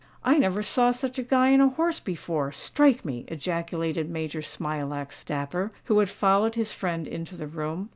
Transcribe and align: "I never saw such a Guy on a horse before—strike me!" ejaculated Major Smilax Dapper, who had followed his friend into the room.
"I 0.23 0.39
never 0.39 0.63
saw 0.63 0.89
such 0.89 1.19
a 1.19 1.21
Guy 1.21 1.53
on 1.53 1.61
a 1.61 1.69
horse 1.69 1.99
before—strike 1.99 3.05
me!" 3.05 3.23
ejaculated 3.27 4.09
Major 4.09 4.41
Smilax 4.41 5.23
Dapper, 5.23 5.71
who 5.83 5.99
had 5.99 6.09
followed 6.09 6.55
his 6.55 6.71
friend 6.71 7.07
into 7.07 7.37
the 7.37 7.45
room. 7.45 7.89